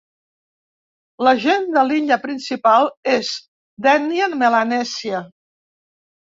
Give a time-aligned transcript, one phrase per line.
[1.27, 3.31] La gent de l'illa principal és
[3.87, 5.25] d'ètnia melanèsia.